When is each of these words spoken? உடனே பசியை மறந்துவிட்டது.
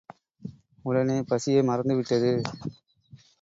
உடனே 0.85 1.17
பசியை 1.21 1.61
மறந்துவிட்டது. 1.61 2.31